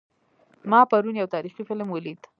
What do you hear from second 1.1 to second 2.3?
یو تاریخي فلم ولید